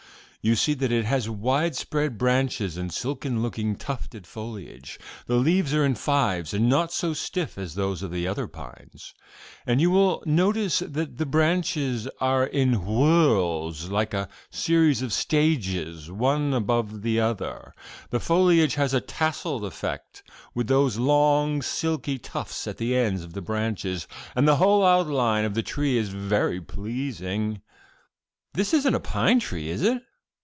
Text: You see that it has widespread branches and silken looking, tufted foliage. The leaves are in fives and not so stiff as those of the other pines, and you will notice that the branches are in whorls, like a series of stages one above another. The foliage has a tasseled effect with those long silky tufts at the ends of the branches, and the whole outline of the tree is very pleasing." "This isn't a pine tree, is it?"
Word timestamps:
You 0.43 0.55
see 0.55 0.73
that 0.73 0.91
it 0.91 1.05
has 1.05 1.29
widespread 1.29 2.17
branches 2.17 2.75
and 2.75 2.91
silken 2.91 3.43
looking, 3.43 3.75
tufted 3.75 4.25
foliage. 4.25 4.99
The 5.27 5.35
leaves 5.35 5.71
are 5.71 5.85
in 5.85 5.93
fives 5.93 6.51
and 6.51 6.67
not 6.67 6.91
so 6.91 7.13
stiff 7.13 7.59
as 7.59 7.75
those 7.75 8.01
of 8.01 8.09
the 8.09 8.27
other 8.27 8.47
pines, 8.47 9.13
and 9.67 9.79
you 9.79 9.91
will 9.91 10.23
notice 10.25 10.79
that 10.79 11.17
the 11.19 11.27
branches 11.27 12.07
are 12.19 12.43
in 12.47 12.73
whorls, 12.85 13.89
like 13.91 14.15
a 14.15 14.29
series 14.49 15.03
of 15.03 15.13
stages 15.13 16.09
one 16.09 16.55
above 16.55 17.05
another. 17.05 17.71
The 18.09 18.19
foliage 18.19 18.73
has 18.73 18.95
a 18.95 18.99
tasseled 18.99 19.63
effect 19.63 20.23
with 20.55 20.65
those 20.65 20.97
long 20.97 21.61
silky 21.61 22.17
tufts 22.17 22.65
at 22.65 22.77
the 22.77 22.97
ends 22.97 23.23
of 23.23 23.33
the 23.33 23.43
branches, 23.43 24.07
and 24.35 24.47
the 24.47 24.55
whole 24.55 24.83
outline 24.83 25.45
of 25.45 25.53
the 25.53 25.61
tree 25.61 25.99
is 25.99 26.09
very 26.09 26.59
pleasing." 26.59 27.61
"This 28.55 28.73
isn't 28.73 28.95
a 28.95 28.99
pine 28.99 29.39
tree, 29.39 29.69
is 29.69 29.83
it?" 29.83 30.01